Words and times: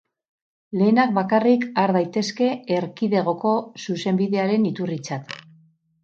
Lehenak 0.79 1.11
bakarrik 1.17 1.65
har 1.81 1.91
daitezke 1.97 2.47
Erkidegoko 2.77 3.51
Zuzenbidearen 3.83 4.65
iturritzat. 4.71 5.37